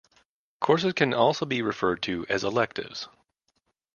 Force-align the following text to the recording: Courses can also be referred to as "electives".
Courses 0.59 0.93
can 0.93 1.13
also 1.13 1.45
be 1.45 1.61
referred 1.61 2.01
to 2.01 2.25
as 2.27 2.43
"electives". 2.43 3.07